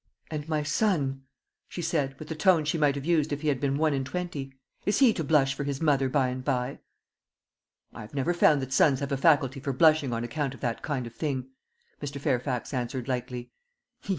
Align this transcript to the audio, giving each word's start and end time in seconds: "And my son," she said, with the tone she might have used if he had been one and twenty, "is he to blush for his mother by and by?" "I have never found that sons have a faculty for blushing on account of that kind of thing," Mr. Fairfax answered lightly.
"And 0.31 0.49
my 0.49 0.63
son," 0.63 1.25
she 1.69 1.83
said, 1.83 2.17
with 2.17 2.27
the 2.27 2.33
tone 2.35 2.65
she 2.65 2.79
might 2.79 2.95
have 2.95 3.05
used 3.05 3.31
if 3.31 3.41
he 3.41 3.49
had 3.49 3.59
been 3.59 3.77
one 3.77 3.93
and 3.93 4.03
twenty, 4.03 4.51
"is 4.83 4.97
he 4.97 5.13
to 5.13 5.23
blush 5.23 5.53
for 5.53 5.63
his 5.63 5.79
mother 5.79 6.09
by 6.09 6.29
and 6.29 6.43
by?" 6.43 6.79
"I 7.93 8.01
have 8.01 8.15
never 8.15 8.33
found 8.33 8.63
that 8.63 8.73
sons 8.73 8.99
have 9.01 9.11
a 9.11 9.15
faculty 9.15 9.59
for 9.59 9.73
blushing 9.73 10.11
on 10.11 10.23
account 10.23 10.55
of 10.55 10.61
that 10.61 10.81
kind 10.81 11.05
of 11.05 11.13
thing," 11.13 11.51
Mr. 12.01 12.19
Fairfax 12.19 12.73
answered 12.73 13.07
lightly. 13.07 13.51